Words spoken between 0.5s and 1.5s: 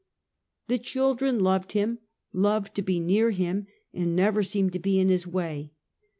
The children